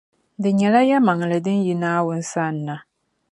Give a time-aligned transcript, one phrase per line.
[0.41, 2.75] Di nyɛla yɛlimaŋli din yi Naawuni sani na.